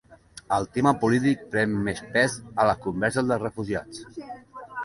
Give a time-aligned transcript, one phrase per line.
[0.55, 4.05] El tema polític pren més pes en les converses dels refugiats.